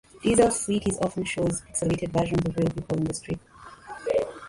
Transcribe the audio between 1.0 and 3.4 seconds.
shows pixelated versions of real people in the strip.